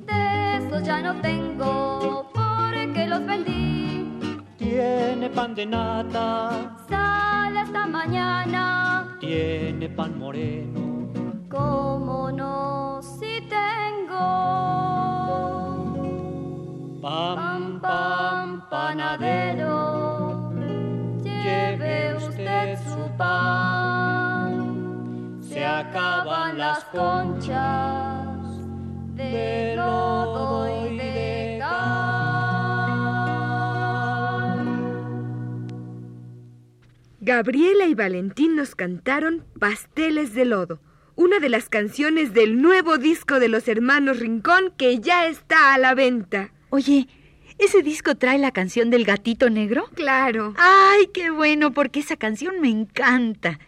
De 0.06 0.56
esos 0.58 0.84
ya 0.84 1.02
no 1.02 1.20
tengo 1.20 2.30
porque 2.32 3.06
los 3.08 3.26
vendí. 3.26 4.08
Tiene 4.56 5.28
pan 5.30 5.54
de 5.56 5.66
nata, 5.66 6.76
Sale 6.88 7.58
hasta 7.60 7.86
mañana. 7.86 9.16
tiene 9.20 9.88
pan 9.88 10.16
moreno. 10.18 10.93
¿Cómo 11.54 12.32
no 12.32 13.00
si 13.00 13.40
tengo? 13.48 14.18
Pan, 17.00 17.36
Pan, 17.36 17.80
pan, 17.80 18.68
panadero, 18.68 20.52
lleve 21.22 22.16
usted 22.16 22.76
su 22.82 23.08
pan. 23.16 24.58
Se 25.42 25.64
acaban 25.64 26.58
las 26.58 26.82
conchas 26.86 28.26
de 29.14 29.76
lodo 29.76 30.66
y 30.66 30.96
de 30.96 31.58
cal. 31.60 32.24
Gabriela 37.20 37.86
y 37.86 37.94
Valentín 37.94 38.56
nos 38.56 38.74
cantaron 38.74 39.44
Pasteles 39.60 40.34
de 40.34 40.46
Lodo, 40.46 40.80
una 41.16 41.38
de 41.38 41.48
las 41.48 41.68
canciones 41.68 42.32
del 42.32 42.60
nuevo 42.60 42.98
disco 42.98 43.38
de 43.38 43.48
los 43.48 43.68
hermanos 43.68 44.18
Rincón 44.18 44.72
que 44.76 45.00
ya 45.00 45.26
está 45.26 45.74
a 45.74 45.78
la 45.78 45.94
venta. 45.94 46.52
Oye, 46.70 47.08
¿ese 47.58 47.82
disco 47.82 48.16
trae 48.16 48.38
la 48.38 48.50
canción 48.50 48.90
del 48.90 49.04
gatito 49.04 49.50
negro? 49.50 49.88
Claro. 49.94 50.54
Ay, 50.56 51.08
qué 51.12 51.30
bueno, 51.30 51.72
porque 51.72 52.00
esa 52.00 52.16
canción 52.16 52.60
me 52.60 52.68
encanta. 52.68 53.58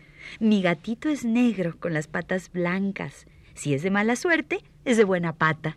Mi 0.41 0.61
gatito 0.61 1.09
es 1.09 1.25
negro 1.25 1.77
con 1.79 1.95
las 1.95 2.09
patas 2.09 2.51
blancas. 2.51 3.27
Si 3.55 3.75
es 3.75 3.83
de 3.83 3.91
mala 3.91 4.17
suerte, 4.17 4.63
es 4.85 4.97
de 4.97 5.05
buena 5.05 5.33
pata. 5.33 5.77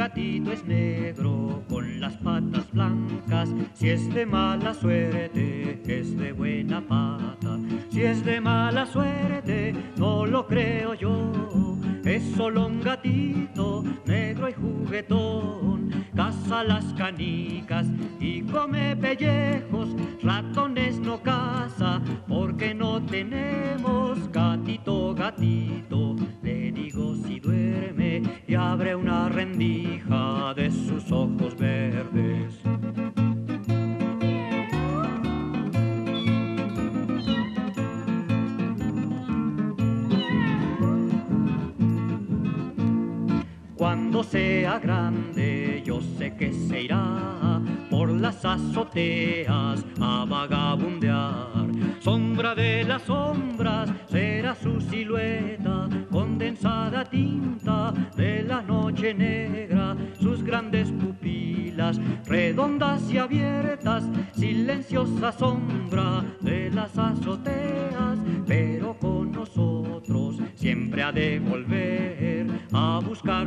Gatito 0.00 0.50
es 0.50 0.64
negro 0.64 1.62
con 1.68 2.00
las 2.00 2.14
patas 2.14 2.72
blancas. 2.72 3.50
Si 3.74 3.90
es 3.90 4.02
de 4.14 4.24
mala 4.24 4.72
suerte, 4.72 5.82
es 5.86 6.16
de 6.16 6.32
buena 6.32 6.80
pata. 6.80 7.58
Si 7.90 8.00
es 8.04 8.24
de 8.24 8.40
mala 8.40 8.86
suerte, 8.86 9.74
no 9.98 10.24
lo 10.24 10.46
creo 10.46 10.94
yo. 10.94 11.76
Es 12.02 12.22
solo 12.34 12.68
un 12.68 12.80
gatito 12.80 13.84
negro 14.06 14.48
y 14.48 14.54
juguetón. 14.54 15.90
Caza 16.16 16.64
las 16.64 16.86
canicas 16.94 17.86
y 18.18 18.40
come 18.40 18.96
pellejos. 18.96 19.90
Ratones 20.22 20.98
no 20.98 21.22
caza 21.22 22.00
porque 22.26 22.72
no 22.72 23.02
tenemos 23.02 24.32
gatito, 24.32 25.14
gatito. 25.14 25.99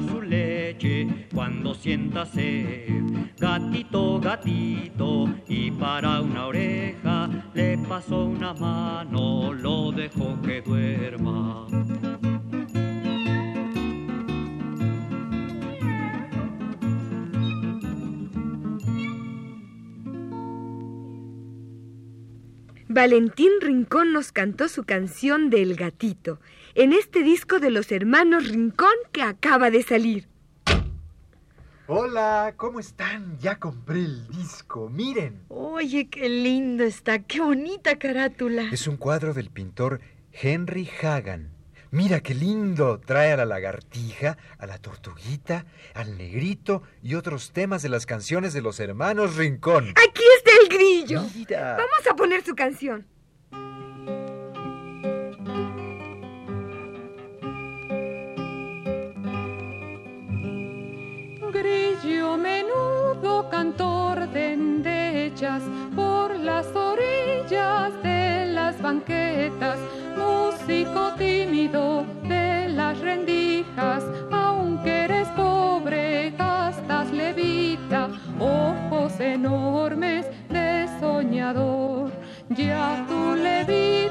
Su 0.01 0.21
leche 0.21 1.27
cuando 1.33 1.73
sienta 1.73 2.25
sed. 2.25 3.03
Gatito, 3.37 4.19
gatito, 4.19 5.29
y 5.47 5.71
para 5.71 6.21
una 6.21 6.47
oreja 6.47 7.29
le 7.53 7.77
pasó 7.77 8.25
una 8.25 8.53
mano, 8.53 9.53
lo 9.53 9.91
dejó 9.91 10.41
que 10.41 10.61
duerma. 10.61 11.67
Valentín 22.87 23.49
Rincón 23.59 24.13
nos 24.13 24.31
cantó 24.31 24.67
su 24.67 24.83
canción 24.83 25.49
del 25.49 25.75
gatito 25.75 26.39
en 26.75 26.93
este 26.93 27.23
disco 27.23 27.59
de 27.59 27.69
los 27.69 27.91
hermanos 27.91 28.47
Rincón 28.49 28.93
que 29.11 29.21
acaba 29.21 29.69
de 29.69 29.83
salir. 29.83 30.27
Hola, 31.87 32.53
¿cómo 32.55 32.79
están? 32.79 33.37
Ya 33.39 33.59
compré 33.59 33.99
el 33.99 34.27
disco, 34.29 34.89
miren. 34.89 35.43
Oye, 35.49 36.07
qué 36.09 36.29
lindo 36.29 36.83
está, 36.83 37.19
qué 37.19 37.41
bonita 37.41 37.99
carátula. 37.99 38.69
Es 38.71 38.87
un 38.87 38.97
cuadro 38.97 39.33
del 39.33 39.49
pintor 39.49 39.99
Henry 40.31 40.89
Hagan. 41.01 41.51
Mira 41.91 42.21
qué 42.21 42.33
lindo. 42.33 42.99
Trae 43.05 43.33
a 43.33 43.37
la 43.37 43.45
lagartija, 43.45 44.37
a 44.57 44.65
la 44.65 44.79
tortuguita, 44.79 45.65
al 45.93 46.17
negrito 46.17 46.81
y 47.03 47.13
otros 47.13 47.51
temas 47.51 47.83
de 47.83 47.89
las 47.89 48.07
canciones 48.07 48.53
de 48.53 48.61
los 48.61 48.79
hermanos 48.79 49.35
Rincón. 49.35 49.89
Aquí 49.89 50.23
está 50.37 50.51
el 50.63 50.69
grillo. 50.69 51.21
Mira. 51.35 51.77
Vamos 51.77 52.07
a 52.09 52.15
poner 52.15 52.43
su 52.43 52.55
canción. 52.55 53.05
Músico 70.15 71.13
tímido 71.17 72.05
de 72.23 72.69
las 72.69 72.99
rendijas, 72.99 74.03
aunque 74.31 75.05
eres 75.05 75.27
pobre, 75.29 76.31
gastas 76.37 77.11
levitas 77.11 77.63
vida, 77.73 78.09
ojos 78.39 79.19
enormes 79.19 80.25
de 80.49 80.87
soñador. 80.99 82.11
Ya 82.49 83.05
tu 83.07 83.35
levita 83.35 84.02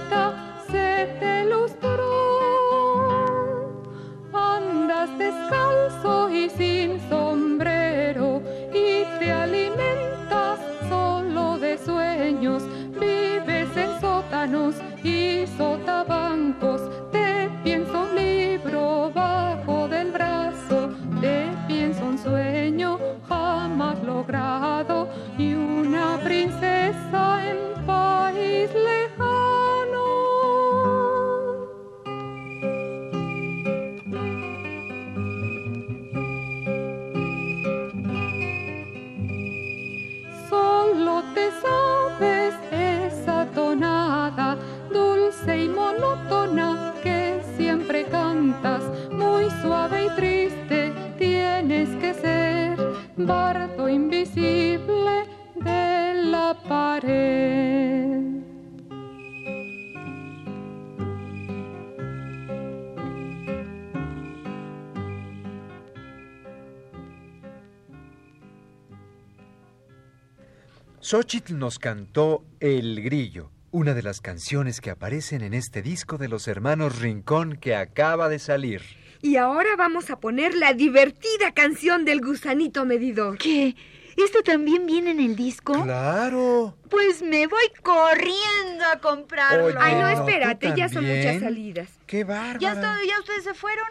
Xochitl 71.12 71.59
nos 71.59 71.79
cantó 71.79 72.42
El 72.59 73.03
Grillo, 73.03 73.51
una 73.70 73.92
de 73.92 74.03
las 74.03 74.22
canciones 74.22 74.81
que 74.81 74.88
aparecen 74.88 75.42
en 75.42 75.53
este 75.53 75.83
disco 75.83 76.16
de 76.16 76.27
los 76.27 76.48
hermanos 76.48 77.01
Rincón 77.01 77.59
que 77.59 77.77
acaba 77.77 78.31
de 78.31 78.38
salir. 78.38 78.81
Y 79.20 79.37
ahora 79.37 79.77
vamos 79.77 80.09
a 80.09 80.18
poner 80.20 80.55
la 80.55 80.72
divertida 80.72 81.53
canción 81.53 82.07
del 82.07 82.22
gusanito 82.22 82.87
medidor. 82.87 83.37
¿Qué? 83.37 83.77
¿Esto 84.16 84.42
también 84.42 84.87
viene 84.87 85.11
en 85.11 85.20
el 85.20 85.37
disco? 85.37 85.75
¡Claro! 85.83 86.79
Pues 86.88 87.20
me 87.20 87.46
voy 87.46 87.70
corriendo 87.83 88.87
a 88.90 88.98
comprarlo. 88.98 89.66
Oye, 89.66 89.77
Ay, 89.79 89.96
no, 89.96 90.09
no, 90.09 90.16
¿tú 90.16 90.20
espérate, 90.31 90.72
ya 90.75 90.88
son 90.88 91.05
muchas 91.05 91.40
salidas. 91.40 91.90
¡Qué 92.07 92.25
bárbara! 92.25 92.59
¿Ya, 92.59 92.75
¿Ya 92.75 93.20
ustedes 93.20 93.44
se 93.44 93.53
fueron? 93.53 93.85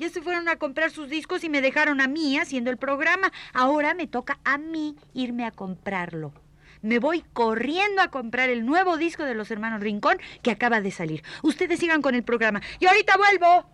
Ya 0.00 0.08
se 0.08 0.22
fueron 0.22 0.48
a 0.48 0.56
comprar 0.56 0.90
sus 0.90 1.10
discos 1.10 1.44
y 1.44 1.50
me 1.50 1.60
dejaron 1.60 2.00
a 2.00 2.08
mí 2.08 2.38
haciendo 2.38 2.70
el 2.70 2.78
programa. 2.78 3.30
Ahora 3.52 3.92
me 3.92 4.06
toca 4.06 4.40
a 4.44 4.56
mí 4.56 4.96
irme 5.12 5.44
a 5.44 5.50
comprarlo. 5.50 6.32
Me 6.80 6.98
voy 6.98 7.22
corriendo 7.34 8.00
a 8.00 8.08
comprar 8.08 8.48
el 8.48 8.64
nuevo 8.64 8.96
disco 8.96 9.24
de 9.24 9.34
los 9.34 9.50
hermanos 9.50 9.82
Rincón 9.82 10.16
que 10.40 10.52
acaba 10.52 10.80
de 10.80 10.90
salir. 10.90 11.22
Ustedes 11.42 11.80
sigan 11.80 12.00
con 12.00 12.14
el 12.14 12.22
programa. 12.22 12.62
Y 12.78 12.86
ahorita 12.86 13.18
vuelvo. 13.18 13.68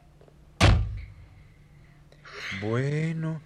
Bueno, 2.61 3.41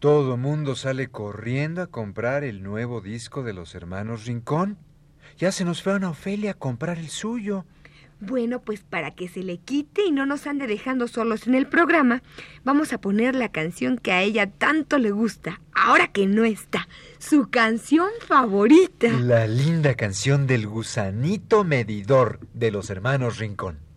todo 0.00 0.36
mundo 0.36 0.76
sale 0.76 1.08
corriendo 1.08 1.80
a 1.80 1.86
comprar 1.86 2.44
el 2.44 2.62
nuevo 2.62 3.00
disco 3.00 3.42
de 3.42 3.54
los 3.54 3.74
hermanos 3.74 4.26
Rincón. 4.26 4.76
Ya 5.38 5.50
se 5.50 5.64
nos 5.64 5.82
fue 5.82 5.94
Ana 5.94 6.10
Ofelia 6.10 6.50
a 6.50 6.54
comprar 6.54 6.98
el 6.98 7.08
suyo. 7.08 7.64
Bueno, 8.20 8.60
pues 8.60 8.82
para 8.82 9.12
que 9.12 9.28
se 9.28 9.42
le 9.42 9.58
quite 9.58 10.04
y 10.06 10.12
no 10.12 10.26
nos 10.26 10.46
ande 10.46 10.66
dejando 10.66 11.08
solos 11.08 11.46
en 11.46 11.54
el 11.54 11.66
programa, 11.66 12.22
vamos 12.64 12.92
a 12.92 13.00
poner 13.00 13.34
la 13.34 13.50
canción 13.50 13.96
que 13.96 14.12
a 14.12 14.22
ella 14.22 14.46
tanto 14.50 14.98
le 14.98 15.10
gusta, 15.10 15.60
ahora 15.72 16.08
que 16.08 16.26
no 16.26 16.44
está, 16.44 16.86
su 17.18 17.48
canción 17.48 18.10
favorita. 18.26 19.08
La 19.08 19.46
linda 19.46 19.94
canción 19.94 20.46
del 20.46 20.66
gusanito 20.66 21.64
medidor 21.64 22.40
de 22.52 22.70
los 22.70 22.90
hermanos 22.90 23.38
Rincón. 23.38 23.89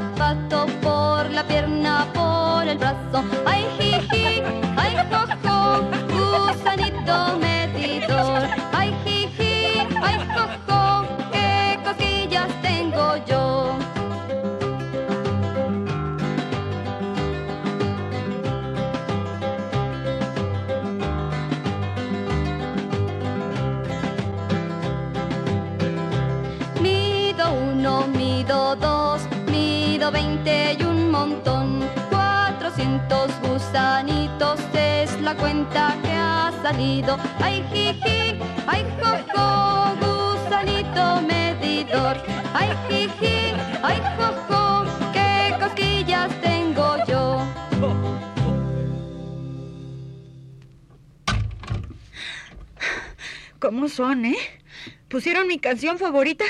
Zapato 0.00 0.66
por 0.80 1.30
la 1.30 1.42
pierna, 1.44 2.06
por 2.14 2.66
el 2.66 2.78
brazo. 2.78 3.24
Ay, 3.46 3.66
120 30.10 30.76
y 30.80 30.82
un 30.82 31.10
montón, 31.10 31.80
400 32.10 33.30
gusanitos 33.42 34.58
es 34.74 35.20
la 35.20 35.36
cuenta 35.36 35.96
que 36.02 36.10
ha 36.10 36.52
salido. 36.62 37.16
Ay, 37.40 37.64
jiji, 37.72 38.36
ay, 38.66 38.84
jojo, 39.00 39.94
gusanito 40.00 41.22
medidor. 41.22 42.16
Ay, 42.54 42.70
jiji, 42.88 43.54
ay, 43.82 44.02
jojo, 44.18 44.84
qué 45.12 45.54
cosquillas 45.60 46.32
tengo 46.40 46.96
yo. 47.06 47.46
¿Cómo 53.60 53.88
son, 53.88 54.24
eh? 54.24 54.59
Pusieron 55.10 55.48
mi 55.48 55.58
canción 55.58 55.98
favorita 55.98 56.44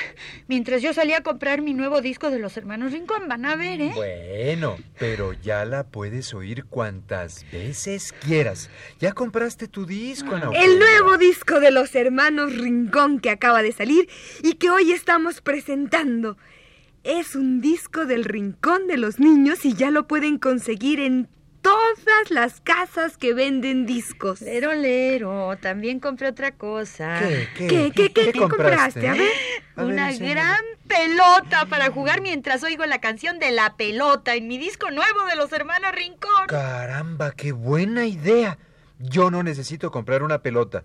mientras 0.47 0.83
yo 0.83 0.93
salía 0.93 1.17
a 1.17 1.23
comprar 1.23 1.63
mi 1.63 1.73
nuevo 1.73 2.03
disco 2.03 2.31
de 2.31 2.39
los 2.39 2.59
hermanos 2.59 2.93
Rincón. 2.93 3.27
Van 3.27 3.47
a 3.47 3.57
ver, 3.57 3.81
¿eh? 3.81 3.93
Bueno, 3.95 4.77
pero 4.99 5.33
ya 5.33 5.65
la 5.65 5.85
puedes 5.85 6.35
oír 6.35 6.67
cuantas 6.67 7.47
veces 7.51 8.13
quieras. 8.27 8.69
Ya 8.99 9.13
compraste 9.13 9.67
tu 9.67 9.87
disco, 9.87 10.35
Ana 10.35 10.51
El 10.55 10.79
nuevo 10.79 11.17
disco 11.17 11.59
de 11.59 11.71
los 11.71 11.95
hermanos 11.95 12.55
Rincón 12.55 13.21
que 13.21 13.31
acaba 13.31 13.63
de 13.63 13.73
salir 13.73 14.11
y 14.43 14.57
que 14.57 14.69
hoy 14.69 14.93
estamos 14.93 15.41
presentando. 15.41 16.37
Es 17.03 17.37
un 17.37 17.63
disco 17.63 18.05
del 18.05 18.25
Rincón 18.25 18.89
de 18.89 18.99
los 18.99 19.19
Niños 19.19 19.65
y 19.65 19.73
ya 19.73 19.91
lo 19.91 20.07
pueden 20.07 20.37
conseguir 20.37 21.01
en 21.01 21.31
todas 21.63 22.31
las 22.31 22.61
casas 22.61 23.17
que 23.17 23.35
venden 23.35 23.87
discos. 23.87 24.41
Lero, 24.41 24.73
lero, 24.75 25.57
también 25.61 26.01
compré 26.01 26.29
otra 26.29 26.53
cosa. 26.53 27.19
¿Qué, 27.21 27.49
qué, 27.57 27.67
¿Qué, 27.69 27.93
qué, 27.93 28.13
qué, 28.13 28.33
qué 28.33 28.39
compraste? 28.39 29.09
A 29.09 29.13
ver. 29.13 29.31
A 29.77 29.83
ver, 29.85 29.93
Una 29.93 30.11
enséñame. 30.11 30.35
gran 30.35 30.61
pelota 30.89 31.67
para 31.67 31.91
jugar 31.91 32.21
mientras 32.21 32.63
oigo 32.65 32.85
la 32.87 33.01
canción 33.01 33.39
de 33.39 33.51
la 33.51 33.77
pelota 33.77 34.35
en 34.35 34.49
mi 34.49 34.59
disco 34.59 34.91
nuevo 34.91 35.25
de 35.29 35.37
los 35.37 35.53
hermanos 35.53 35.93
Rincón. 35.93 36.47
Caramba, 36.49 37.33
qué 37.33 37.53
buena 37.53 38.07
idea. 38.07 38.59
Yo 38.99 39.31
no 39.31 39.43
necesito 39.43 39.91
comprar 39.91 40.23
una 40.23 40.41
pelota. 40.43 40.85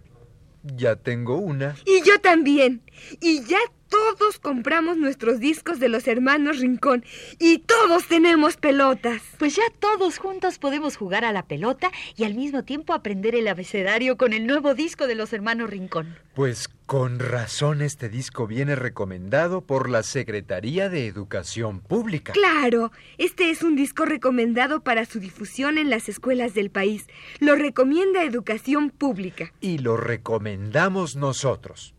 Ya 0.63 0.95
tengo 0.95 1.37
una. 1.37 1.75
Y 1.85 2.01
yo 2.03 2.19
también. 2.21 2.81
Y 3.19 3.43
ya 3.43 3.59
todos 3.89 4.39
compramos 4.39 4.97
nuestros 4.97 5.39
discos 5.39 5.79
de 5.79 5.89
los 5.89 6.07
hermanos 6.07 6.59
Rincón. 6.59 7.05
Y 7.39 7.59
todos 7.59 8.07
tenemos 8.07 8.57
pelotas. 8.57 9.21
Pues 9.37 9.55
ya 9.55 9.63
todos 9.79 10.17
juntos 10.17 10.57
podemos 10.57 10.97
jugar 10.97 11.23
a 11.25 11.31
la 11.31 11.45
pelota 11.45 11.91
y 12.15 12.23
al 12.23 12.35
mismo 12.35 12.63
tiempo 12.63 12.93
aprender 12.93 13.35
el 13.35 13.47
abecedario 13.47 14.17
con 14.17 14.33
el 14.33 14.47
nuevo 14.47 14.73
disco 14.73 15.07
de 15.07 15.15
los 15.15 15.33
hermanos 15.33 15.69
Rincón. 15.69 16.17
Pues 16.33 16.67
con 16.85 17.19
razón 17.19 17.81
este 17.81 18.09
disco 18.09 18.47
viene 18.47 18.75
recomendado 18.75 19.61
por 19.61 19.89
la 19.89 20.03
Secretaría 20.03 20.89
de 20.89 21.07
Educación 21.07 21.79
Pública. 21.79 22.33
Claro, 22.33 22.91
este 23.17 23.49
es 23.49 23.63
un 23.63 23.75
disco 23.75 24.05
recomendado 24.05 24.83
para 24.83 25.05
su 25.05 25.19
difusión 25.19 25.77
en 25.77 25.89
las 25.89 26.09
escuelas 26.09 26.53
del 26.53 26.69
país. 26.69 27.07
Lo 27.39 27.55
recomienda 27.55 28.23
Educación 28.23 28.89
Pública. 28.89 29.53
Y 29.61 29.77
lo 29.77 29.97
recomendamos 29.97 31.15
nosotros. 31.15 31.94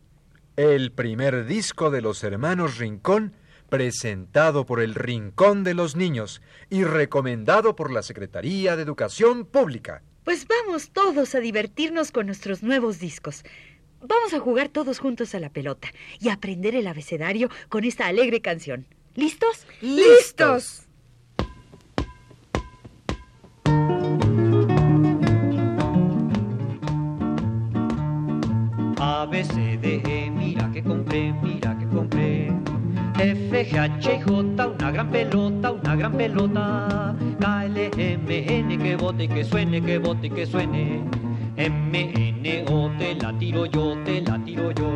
El 0.57 0.91
primer 0.91 1.45
disco 1.45 1.91
de 1.91 2.01
los 2.01 2.25
hermanos 2.25 2.79
Rincón 2.79 3.35
presentado 3.69 4.65
por 4.65 4.81
el 4.81 4.95
Rincón 4.95 5.65
de 5.65 5.75
los 5.75 5.97
Niños 5.97 6.41
y 6.71 6.83
recomendado 6.85 7.77
por 7.77 7.93
la 7.93 8.03
Secretaría 8.03 8.75
de 8.75 8.83
Educación 8.83 9.45
Pública. 9.45 10.03
Pues 10.25 10.47
vamos 10.49 10.91
todos 10.91 11.35
a 11.35 11.41
divertirnos 11.41 12.11
con 12.11 12.25
nuestros 12.25 12.63
nuevos 12.63 12.99
discos. 12.99 13.45
Vamos 14.01 14.33
a 14.33 14.41
jugar 14.41 14.71
todos 14.71 14.99
juntos 14.99 15.35
a 15.35 15.41
la 15.41 15.51
pelota 15.51 15.89
y 16.21 16.31
aprender 16.31 16.75
el 16.75 16.87
abecedario 16.87 17.51
con 17.69 17.85
esta 17.85 18.07
alegre 18.07 18.41
canción. 18.41 18.87
¿Listos? 19.15 19.67
¡Listos! 19.83 20.87
A, 28.99 29.27
B, 29.27 29.45
C, 29.45 29.79
D, 29.79 30.03
E, 30.07 30.26
mira 30.26 30.26
que 30.26 30.26
mira 31.43 31.77
que 31.79 31.87
compré. 31.87 32.53
F, 33.19 33.65
G, 33.65 33.79
H, 33.79 34.15
I, 34.15 34.21
J, 34.21 34.67
una 34.69 34.91
gran 34.91 35.11
pelota, 35.11 35.73
una 35.73 35.97
gran 35.97 36.13
pelota. 36.13 37.17
K, 37.41 37.65
L, 37.65 37.91
M, 37.97 38.59
N, 38.59 38.79
que 38.79 38.97
bote 38.97 39.25
y 39.25 39.29
que 39.29 39.45
suene, 39.45 39.81
que 39.81 39.99
bote 39.99 40.27
y 40.27 40.31
que 40.31 40.47
suene. 40.47 41.03
M, 41.57 42.13
N, 42.15 42.65
O, 42.69 42.91
te 42.99 43.15
la 43.15 43.33
tiro 43.39 43.65
yo, 43.67 43.97
te 44.05 44.21
la 44.21 44.39
tiro 44.45 44.71
yo. 44.73 44.91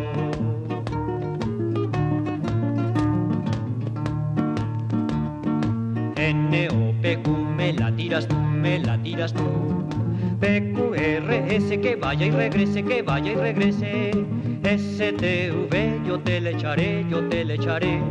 N, 6.17 6.69
O, 6.69 7.01
P, 7.01 7.19
Q, 7.23 7.31
me 7.57 7.73
la 7.73 7.91
tiras 7.97 8.29
tú, 8.29 8.37
me 8.37 8.79
la 8.79 9.03
tiras 9.03 9.33
tú. 9.33 9.45
P, 10.39 10.73
Q, 10.75 10.95
R, 10.95 11.57
S, 11.57 11.81
que 11.81 11.97
vaya 11.97 12.27
y 12.27 12.31
regrese, 12.31 12.83
que 12.83 13.03
vaya 13.03 13.33
y 13.33 13.35
regrese. 13.35 14.11
S, 14.63 15.13
T, 15.13 15.51
V, 15.51 16.01
yo 16.07 16.21
te 16.21 16.41
le 16.41 16.51
echaré, 16.51 17.07
yo 17.09 17.27
te 17.29 17.45
le 17.45 17.55
echaré. 17.55 18.03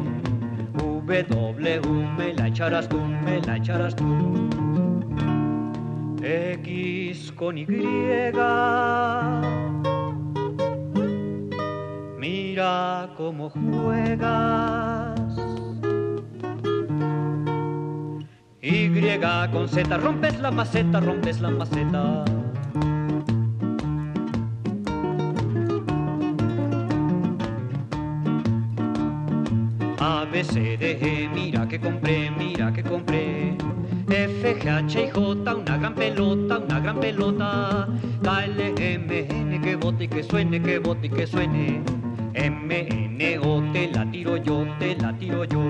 W, 1.10 1.82
me 2.18 2.34
la 2.34 2.48
echarás 2.48 2.88
tú, 2.88 3.00
me 3.00 3.42
la 3.42 3.58
echarás 3.58 3.96
tú. 3.96 4.06
X 6.22 7.32
con 7.32 7.58
Y. 7.58 7.66
Mira 12.20 13.10
cómo 13.18 13.50
juegas. 13.50 15.20
Y 18.62 18.90
con 19.52 19.68
Z, 19.68 19.98
rompes 19.98 20.40
la 20.40 20.52
maceta, 20.52 21.00
rompes 21.00 21.42
la 21.42 21.50
maceta. 21.50 22.24
A, 30.39 30.41
B, 30.41 30.45
C, 30.45 30.78
D, 30.78 30.97
E, 31.02 31.28
mira 31.28 31.67
que 31.67 31.78
compré, 31.78 32.32
mira 32.32 32.71
que 32.71 32.82
compré. 32.82 33.58
F, 34.08 34.56
G, 34.58 34.69
H, 34.69 35.04
I, 35.04 35.10
J, 35.10 35.54
una 35.54 35.78
gran 35.78 35.93
pelota, 35.93 36.60
una 36.60 36.80
gran 36.80 36.97
pelota. 36.97 37.89
L, 38.45 38.73
M, 38.78 39.28
N, 39.30 39.60
que 39.60 39.75
bote 39.75 40.06
y 40.06 40.08
que 40.08 40.23
suene, 40.23 40.62
que 40.62 40.80
bote 40.80 41.08
y 41.08 41.10
que 41.10 41.28
suene. 41.28 41.82
M, 42.36 42.88
N, 42.89 43.39
O, 43.39 43.62
te 43.73 43.91
la 43.91 44.10
tiro 44.10 44.38
yo, 44.38 44.65
te 44.80 44.95
la 44.95 45.12
tiro 45.17 45.43
yo. 45.43 45.62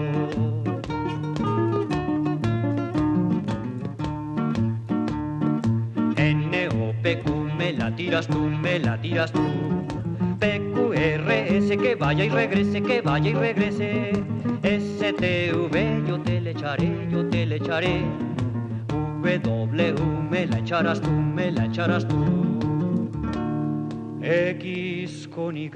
N, 6.15 6.67
O, 6.67 6.93
P, 7.01 7.19
Q, 7.21 7.31
me 7.57 7.73
la 7.73 7.95
tiras 7.95 8.27
tú, 8.27 8.39
me 8.39 8.77
la 8.77 9.01
tiras 9.01 9.31
tú. 9.31 9.41
P, 10.39 10.61
Q, 10.73 10.93
R, 10.93 11.57
S, 11.57 11.75
que 11.75 11.95
vaya 11.95 12.23
y 12.23 12.29
regrese, 12.29 12.83
que 12.83 13.01
vaya 13.01 13.29
y 13.31 13.33
regrese. 13.33 14.11
S, 14.69 15.13
T, 15.13 15.51
V, 15.51 16.03
yo 16.07 16.19
te 16.21 16.39
le 16.39 16.51
echaré, 16.51 16.91
yo 17.09 17.27
te 17.27 17.43
le 17.43 17.55
echaré. 17.55 18.05
W, 19.41 19.95
me 20.29 20.45
la 20.45 20.59
echarás 20.59 21.01
tú, 21.01 21.09
me 21.09 21.51
la 21.51 21.65
echarás 21.65 22.07
tú. 22.07 23.09
X 24.21 25.27
con 25.27 25.57
Y. 25.57 25.71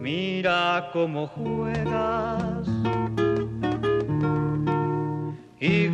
Mira 0.00 0.90
cómo 0.92 1.26
juegas. 1.26 2.68
Y 5.58 5.88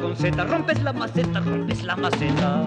con 0.00 0.16
Z, 0.16 0.44
rompes 0.44 0.82
la 0.82 0.92
maceta, 0.92 1.38
rompes 1.38 1.84
la 1.84 1.94
maceta. 1.94 2.66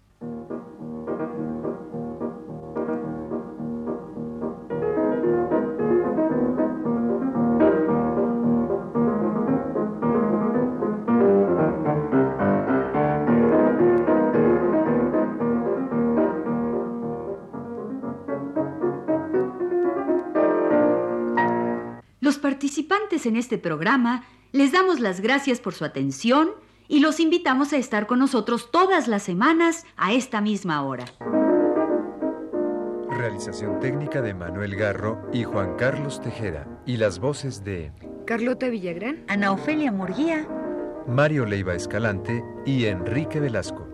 En 23.25 23.35
este 23.35 23.57
programa 23.57 24.23
les 24.51 24.71
damos 24.71 24.99
las 24.99 25.21
gracias 25.21 25.59
por 25.59 25.73
su 25.73 25.85
atención 25.85 26.51
y 26.87 26.99
los 26.99 27.19
invitamos 27.19 27.71
a 27.73 27.77
estar 27.77 28.05
con 28.05 28.19
nosotros 28.19 28.69
todas 28.71 29.07
las 29.07 29.23
semanas 29.23 29.85
a 29.95 30.11
esta 30.13 30.41
misma 30.41 30.83
hora. 30.83 31.05
Realización 33.09 33.79
técnica 33.79 34.21
de 34.21 34.33
Manuel 34.33 34.75
Garro 34.75 35.29
y 35.31 35.43
Juan 35.43 35.75
Carlos 35.77 36.19
Tejeda. 36.21 36.67
Y 36.85 36.97
las 36.97 37.19
voces 37.19 37.63
de 37.63 37.91
Carlota 38.25 38.67
Villagrán. 38.67 39.23
Ana 39.27 39.51
Ofelia 39.51 39.91
Murguía. 39.91 40.47
Mario 41.07 41.45
Leiva 41.45 41.75
Escalante 41.75 42.43
y 42.65 42.85
Enrique 42.85 43.39
Velasco. 43.39 43.90